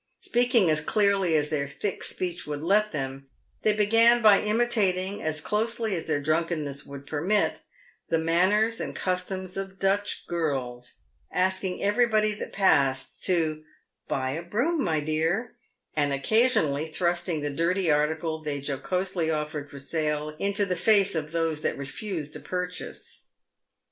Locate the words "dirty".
17.51-17.91